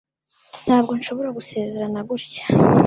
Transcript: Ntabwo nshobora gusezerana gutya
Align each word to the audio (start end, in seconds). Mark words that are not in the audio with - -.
Ntabwo 0.65 0.91
nshobora 0.99 1.29
gusezerana 1.37 1.99
gutya 2.09 2.43